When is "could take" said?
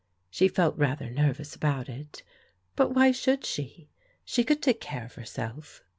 4.43-4.81